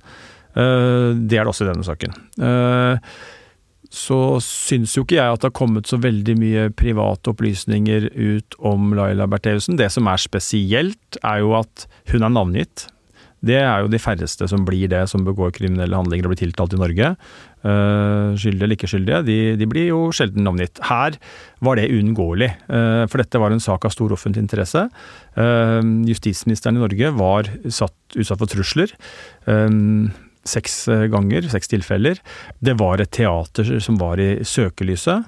Uh, 0.56 1.12
det 1.16 1.38
er 1.38 1.44
det 1.44 1.52
også 1.52 1.66
i 1.66 1.70
denne 1.70 1.86
saken. 1.86 2.14
Uh, 2.40 2.96
så 3.92 4.18
syns 4.42 4.96
jo 4.96 5.04
ikke 5.04 5.18
jeg 5.18 5.32
at 5.32 5.42
det 5.42 5.50
har 5.50 5.56
kommet 5.56 5.88
så 5.88 5.98
veldig 6.02 6.34
mye 6.40 6.66
private 6.76 7.32
opplysninger 7.32 8.10
ut 8.12 8.56
om 8.58 8.90
Laila 8.96 9.28
Bertheussen. 9.30 9.78
Det 9.78 9.88
som 9.94 10.08
er 10.10 10.20
spesielt, 10.20 11.20
er 11.22 11.42
jo 11.44 11.54
at 11.60 11.86
hun 12.10 12.26
er 12.26 12.34
navngitt. 12.34 12.88
Det 13.46 13.58
er 13.60 13.84
jo 13.84 13.90
de 13.92 14.00
færreste 14.02 14.48
som 14.50 14.64
blir 14.66 14.90
det, 14.90 15.04
som 15.10 15.24
begår 15.26 15.54
kriminelle 15.56 15.96
handlinger 15.98 16.26
og 16.26 16.34
blir 16.34 16.42
tiltalt 16.42 16.74
i 16.74 16.80
Norge. 16.80 17.12
Uh, 17.66 18.36
skyldige 18.38 18.62
eller 18.62 18.76
ikke 18.76 18.90
skyldige, 18.90 19.22
de, 19.26 19.38
de, 19.58 19.66
blir 19.70 19.88
jo 19.88 20.00
sjelden 20.14 20.46
navngitt. 20.46 20.78
Her 20.86 21.16
var 21.66 21.78
det 21.78 21.88
uunngåelig, 21.90 22.50
uh, 22.70 23.04
for 23.10 23.22
dette 23.22 23.40
var 23.42 23.54
en 23.54 23.62
sak 23.62 23.88
av 23.88 23.94
stor 23.94 24.14
offentlig 24.14 24.44
interesse. 24.44 24.86
Uh, 25.38 25.82
justisministeren 26.06 26.78
i 26.78 26.84
Norge 26.84 27.10
var 27.18 27.50
satt, 27.66 27.96
utsatt 28.14 28.42
for 28.42 28.50
trusler. 28.52 28.94
Seks 30.46 30.74
ganger, 31.10 31.48
seks 31.50 31.72
tilfeller. 31.72 32.20
Det 32.62 32.76
var 32.78 33.02
et 33.02 33.10
teater 33.10 33.80
som 33.82 33.96
var 33.98 34.20
i 34.22 34.44
søkelyset. 34.46 35.26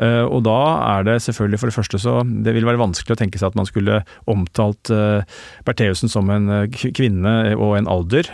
Eh, 0.00 0.24
og 0.24 0.44
da 0.46 0.58
er 0.96 1.04
det 1.04 1.18
selvfølgelig 1.26 1.60
for 1.60 1.68
det 1.68 1.76
første 1.76 1.98
så 2.00 2.14
Det 2.24 2.54
vil 2.56 2.64
være 2.64 2.80
vanskelig 2.80 3.12
å 3.12 3.20
tenke 3.20 3.40
seg 3.40 3.50
at 3.50 3.58
man 3.58 3.68
skulle 3.68 4.00
omtalt 4.30 4.88
uh, 4.94 5.20
Bertheussen 5.66 6.08
som 6.08 6.30
en 6.32 6.48
uh, 6.48 6.78
kvinne 6.96 7.34
og 7.56 7.74
en 7.76 7.88
alder. 7.90 8.28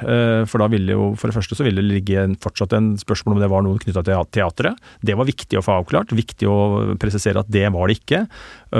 For 0.46 0.62
da 0.62 0.68
ville 0.70 0.94
jo 0.94 1.08
for 1.18 1.30
det 1.30 1.36
første 1.36 1.56
så 1.58 1.66
ville 1.66 1.82
det 1.82 1.94
ligge 1.94 2.26
fortsatt 2.42 2.74
en 2.76 2.92
spørsmål 3.00 3.36
om 3.36 3.42
det 3.42 3.50
var 3.50 3.64
noe 3.64 3.80
knytta 3.82 4.04
til 4.06 4.28
teatret. 4.36 4.78
Det 5.02 5.16
var 5.18 5.28
viktig 5.28 5.58
å 5.58 5.64
få 5.64 5.78
avklart. 5.80 6.14
Viktig 6.16 6.48
å 6.50 6.58
presisere 7.00 7.42
at 7.42 7.50
det 7.52 7.66
var 7.74 7.88
det 7.88 7.98
ikke. 8.00 8.26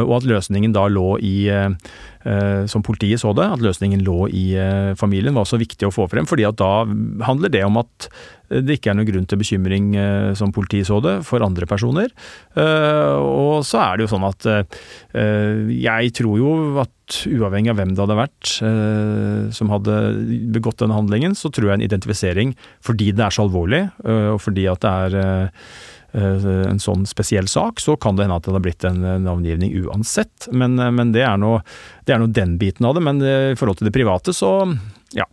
og 0.03 0.13
at 0.19 0.29
løsningen 0.29 0.75
da 0.75 0.87
lå 0.91 1.17
i 1.23 1.37
som 2.67 2.83
politiet 2.83 3.23
så 3.23 3.31
det, 3.39 3.47
at 3.47 3.63
løsningen 3.63 4.03
lå 4.03 4.27
i 4.35 4.47
familien, 4.99 5.37
var 5.37 5.47
så 5.47 5.61
viktig 5.61 5.87
å 5.87 5.95
få 5.95 6.09
frem. 6.11 6.27
fordi 6.27 6.47
at 6.49 6.59
da 6.59 6.87
handler 7.27 7.53
det 7.53 7.65
om 7.65 7.79
at 7.79 8.09
det 8.51 8.79
ikke 8.79 8.93
er 8.93 8.99
noen 8.99 9.09
grunn 9.09 9.27
til 9.29 9.41
bekymring, 9.41 9.89
eh, 9.99 10.33
som 10.39 10.53
politiet 10.55 10.89
så 10.89 11.01
det, 11.05 11.17
for 11.27 11.45
andre 11.45 11.67
personer. 11.69 12.13
Eh, 12.57 13.17
og 13.17 13.65
så 13.67 13.83
er 13.83 13.97
det 13.97 14.07
jo 14.07 14.13
sånn 14.15 14.29
at 14.29 14.47
eh, 14.53 15.73
jeg 15.75 16.15
tror 16.17 16.39
jo 16.41 16.53
at 16.83 16.93
uavhengig 17.31 17.71
av 17.71 17.79
hvem 17.79 17.93
det 17.95 18.03
hadde 18.03 18.17
vært 18.19 18.49
som 19.55 19.69
hadde 19.71 19.93
begått 20.51 20.81
denne 20.81 20.97
handlingen, 20.97 21.37
så 21.39 21.53
tror 21.55 21.69
jeg 21.71 21.79
en 21.79 21.85
identifisering, 21.87 22.55
fordi 22.83 23.13
det 23.15 23.23
er 23.23 23.37
så 23.37 23.45
alvorlig, 23.45 23.85
og 24.03 24.41
fordi 24.43 24.65
at 24.67 24.83
det 24.83 24.91
er 24.91 25.47
en 26.17 26.81
sånn 26.81 27.05
spesiell 27.09 27.49
sak, 27.51 27.81
så 27.83 27.97
kan 28.01 28.17
det 28.17 28.25
hende 28.25 28.39
at 28.41 28.47
det 28.49 28.55
har 28.57 28.65
blitt 28.65 28.87
en 28.89 29.03
navngivning 29.25 29.75
uansett. 29.85 30.49
Men, 30.49 30.79
men 30.97 31.13
det 31.13 31.27
er 31.27 31.37
nå 31.41 31.61
den 32.07 32.57
biten 32.61 32.89
av 32.89 32.97
det. 32.97 33.05
Men 33.05 33.21
i 33.21 33.57
forhold 33.59 33.81
til 33.81 33.91
det 33.91 33.97
private, 33.97 34.33
så 34.37 34.63
ja, 35.15 35.25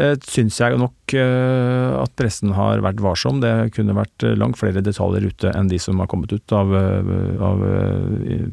eh, 0.00 0.14
syns 0.24 0.56
jeg 0.62 0.78
nok 0.80 1.12
eh, 1.18 1.90
at 2.00 2.14
pressen 2.18 2.54
har 2.56 2.80
vært 2.84 3.02
varsom. 3.04 3.40
Det 3.42 3.70
kunne 3.76 3.96
vært 3.96 4.24
eh, 4.24 4.36
langt 4.38 4.58
flere 4.60 4.82
detaljer 4.84 5.28
ute 5.28 5.52
enn 5.52 5.68
de 5.70 5.78
som 5.82 6.00
har 6.00 6.08
kommet 6.10 6.32
ut 6.32 6.56
av, 6.56 6.72
av 7.44 7.64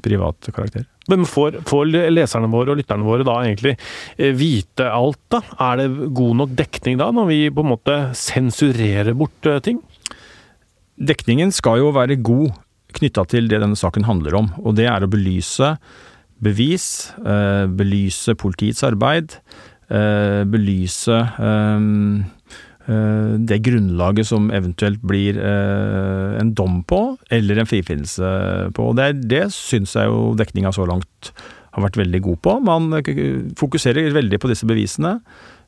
privat 0.03 0.49
karakter. 0.51 0.85
Men 1.07 1.23
får, 1.29 1.61
får, 1.67 1.87
leserne 2.11 2.51
våre 2.51 2.73
og 2.73 2.81
lytterne 2.81 3.07
våre 3.07 3.23
da 3.23 3.37
egentlig 3.45 3.77
vite 4.35 4.89
alt, 4.91 5.21
da? 5.31 5.39
Er 5.69 5.79
det 5.79 6.11
god 6.17 6.41
nok 6.41 6.57
dekning 6.59 6.99
da, 6.99 7.13
når 7.15 7.29
vi 7.31 7.39
på 7.47 7.63
en 7.63 7.71
måte 7.71 7.99
sensurerer 8.17 9.15
bort 9.15 9.47
ting? 9.63 9.79
Dekningen 10.97 11.53
skal 11.53 11.83
jo 11.83 11.93
være 11.95 12.19
god 12.19 12.55
knytta 12.97 13.25
til 13.29 13.49
det 13.51 13.61
denne 13.61 13.77
saken 13.77 14.07
handler 14.07 14.37
om, 14.39 14.51
og 14.63 14.77
det 14.79 14.87
er 14.89 15.03
å 15.03 15.09
belyse 15.11 15.75
bevis, 16.41 16.87
belyse 17.77 18.33
politiets 18.37 18.83
arbeid, 18.85 19.35
Eh, 19.87 20.41
belyse 20.43 21.15
eh, 21.15 21.79
det 23.47 23.57
grunnlaget 23.63 24.27
som 24.27 24.45
eventuelt 24.55 25.01
blir 25.03 25.35
en 25.43 26.53
dom 26.55 26.77
på, 26.87 27.01
eller 27.35 27.59
en 27.59 27.67
frifinnelse 27.67 28.29
på. 28.71 28.85
Det, 28.95 29.09
det 29.27 29.41
syns 29.51 29.97
jeg 29.97 30.07
jo 30.07 30.31
dekninga 30.39 30.71
så 30.71 30.85
langt 30.87 31.33
har 31.75 31.83
vært 31.83 31.99
veldig 31.99 32.21
god 32.29 32.39
på. 32.47 32.53
Man 32.63 32.87
fokuserer 33.59 34.15
veldig 34.15 34.39
på 34.39 34.47
disse 34.53 34.69
bevisene. 34.69 35.17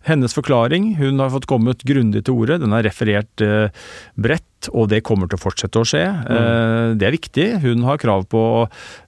Hennes 0.08 0.32
forklaring, 0.32 0.94
hun 0.96 1.20
har 1.20 1.34
fått 1.34 1.50
kommet 1.52 1.84
grundig 1.84 2.24
til 2.24 2.40
orde, 2.40 2.62
den 2.64 2.72
er 2.72 2.88
referert 2.88 3.44
eh, 3.44 3.68
og 4.74 4.90
det 4.92 5.02
kommer 5.08 5.30
til 5.30 5.40
å 5.40 5.42
fortsette 5.42 5.80
å 5.80 5.88
skje. 5.88 6.04
Mm. 6.04 6.30
Eh, 6.36 6.88
det 7.00 7.08
er 7.08 7.16
viktig. 7.16 7.48
Hun 7.64 7.86
har 7.88 8.02
krav 8.02 8.26
på 8.32 8.42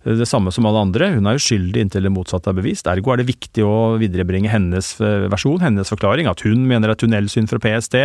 det 0.05 0.27
samme 0.29 0.53
som 0.55 0.67
alle 0.69 0.83
andre. 0.85 1.11
Hun 1.17 1.27
er 1.27 1.39
uskyldig 1.39 1.83
inntil 1.85 2.07
det 2.07 2.13
motsatte 2.13 2.51
er 2.51 2.57
bevist. 2.57 2.87
Ergo 2.87 3.11
er 3.11 3.21
det 3.21 3.27
viktig 3.27 3.65
å 3.67 3.97
viderebringe 4.01 4.51
hennes 4.51 4.93
eh, 5.03 5.27
versjon, 5.31 5.59
hennes 5.63 5.91
forklaring. 5.91 6.29
At 6.31 6.45
hun 6.47 6.63
mener 6.69 6.87
det 6.87 6.97
er 6.97 7.01
tunnelsyn 7.03 7.49
fra 7.51 7.59
PST, 7.61 7.97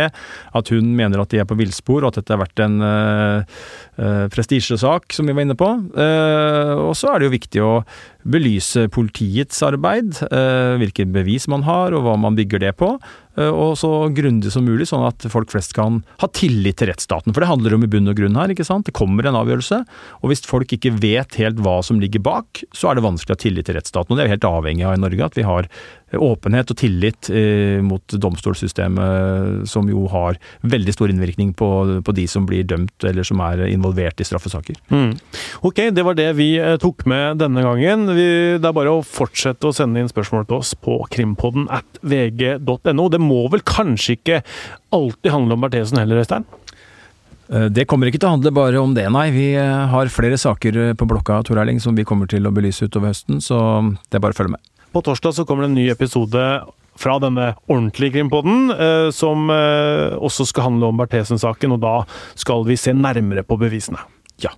at 0.59 0.73
hun 0.73 0.91
mener 0.97 1.23
at 1.23 1.31
de 1.31 1.41
er 1.41 1.47
på 1.47 1.57
villspor, 1.59 2.03
og 2.03 2.11
at 2.11 2.19
dette 2.19 2.35
har 2.35 2.41
vært 2.41 2.61
en 2.63 2.81
uh, 2.83 3.61
prestisjesak, 4.33 5.13
som 5.15 5.27
vi 5.27 5.35
var 5.35 5.45
inne 5.45 5.57
på. 5.57 5.67
Og 5.67 6.93
så 6.97 7.11
er 7.11 7.19
det 7.19 7.27
jo 7.27 7.33
viktig 7.33 7.63
å 7.63 7.71
belyse 8.27 8.87
politiets 8.93 9.61
arbeid, 9.65 10.19
hvilke 10.81 11.07
bevis 11.09 11.47
man 11.51 11.63
har, 11.67 11.95
og 11.95 12.05
hva 12.05 12.17
man 12.19 12.37
bygger 12.37 12.65
det 12.65 12.73
på. 12.79 12.95
Eh, 13.37 13.51
og 13.51 13.75
så 13.79 13.91
grundig 14.15 14.51
som 14.53 14.65
mulig, 14.67 14.89
sånn 14.89 15.05
at 15.07 15.27
folk 15.31 15.51
flest 15.53 15.75
kan 15.77 16.01
ha 16.21 16.29
tillit 16.33 16.79
til 16.81 16.91
rettsstaten. 16.91 17.33
For 17.33 17.43
det 17.43 17.51
handler 17.51 17.77
om 17.77 17.85
i 17.85 17.91
bunn 17.91 18.09
og 18.09 18.17
grunn 18.19 18.39
her, 18.39 18.53
ikke 18.53 18.67
sant. 18.67 18.87
Det 18.89 18.95
kommer 18.97 19.27
en 19.27 19.37
avgjørelse, 19.39 19.83
og 20.21 20.31
hvis 20.31 20.45
folk 20.47 20.73
ikke 20.73 20.95
vet 20.97 21.37
helt 21.41 21.61
hva 21.63 21.79
som 21.85 22.01
ligger 22.01 22.23
bak, 22.25 22.63
så 22.75 22.91
er 22.91 22.97
det 22.97 23.05
vanskelig 23.05 23.35
å 23.35 23.37
ha 23.37 23.45
tillit 23.45 23.69
til 23.69 23.77
rettsstaten. 23.79 24.13
Og 24.13 24.17
det 24.17 24.25
er 24.25 24.31
vi 24.31 24.37
helt 24.37 24.49
avhengig 24.49 24.87
av 24.87 24.97
i 24.97 25.03
Norge, 25.05 25.31
at 25.31 25.37
vi 25.37 25.47
har 25.47 25.69
åpenhet 26.15 26.71
og 26.71 26.77
tillit 26.79 27.27
eh, 27.33 27.83
mot 27.83 28.15
domstolssystemet, 28.15 29.67
som 29.67 29.89
jo 29.91 30.05
har 30.11 30.37
veldig 30.63 30.93
stor 30.95 31.11
innvirkning 31.11 31.51
på, 31.57 31.67
på, 32.05 32.15
de 32.15 32.23
som 32.31 32.45
blir 32.47 32.63
dømt 32.67 33.03
eller 33.03 33.27
som 33.27 33.41
er 33.43 33.65
involvert 33.67 34.21
i 34.23 34.27
straffesaker. 34.27 34.79
Mm. 34.87 35.17
Ok, 35.67 35.81
det 35.91 36.05
var 36.07 36.15
det 36.17 36.29
vi 36.39 36.53
eh, 36.61 36.77
tok 36.79 37.03
med 37.11 37.41
denne 37.43 37.63
gangen. 37.65 38.07
Vi, 38.15 38.27
det 38.55 38.69
er 38.69 38.77
bare 38.77 38.95
å 38.95 39.03
fortsette 39.03 39.67
å 39.67 39.75
sende 39.75 39.99
inn 39.99 40.11
spørsmål 40.11 40.47
til 40.47 40.61
oss 40.61 40.73
på 40.79 41.01
krimpodden 41.11 41.67
at 41.75 41.99
vg.no. 42.07 43.09
Det 43.11 43.21
må 43.27 43.43
vel 43.53 43.65
kanskje 43.67 44.17
ikke 44.17 44.39
alltid 44.95 45.33
handle 45.33 45.57
om 45.57 45.65
Berthesen 45.65 46.01
heller, 46.01 46.23
Øystein? 46.23 46.47
Eh, 47.51 47.67
det 47.73 47.87
kommer 47.91 48.09
ikke 48.09 48.21
til 48.23 48.31
å 48.31 48.35
handle 48.37 48.55
bare 48.55 48.81
om 48.81 48.95
det, 48.97 49.05
nei. 49.13 49.27
Vi 49.35 49.51
eh, 49.59 49.85
har 49.91 50.13
flere 50.13 50.39
saker 50.39 50.95
på 50.97 51.09
blokka 51.09 51.43
Tor 51.47 51.61
Erling, 51.61 51.83
som 51.83 51.97
vi 51.97 52.07
kommer 52.07 52.29
til 52.31 52.47
å 52.47 52.55
belyse 52.55 52.87
utover 52.87 53.13
høsten, 53.13 53.43
så 53.43 53.59
det 54.07 54.19
er 54.19 54.25
bare 54.25 54.35
å 54.35 54.41
følge 54.41 54.57
med. 54.57 54.73
På 54.95 55.03
torsdag 55.05 55.35
så 55.35 55.45
kommer 55.45 55.65
det 55.65 55.73
en 55.73 55.79
ny 55.81 55.89
episode 55.93 56.43
fra 56.97 57.19
denne 57.21 57.51
ordentlige 57.69 58.17
Krimpodden, 58.17 58.71
eh, 58.73 59.09
som 59.13 59.49
eh, 59.53 60.17
også 60.17 60.47
skal 60.49 60.71
handle 60.71 60.91
om 60.91 60.99
Berthesen-saken, 61.01 61.77
og 61.77 61.83
da 61.85 61.95
skal 62.35 62.65
vi 62.67 62.79
se 62.79 62.95
nærmere 62.97 63.45
på 63.45 63.59
bevisene. 63.61 64.01
Ja. 64.41 64.55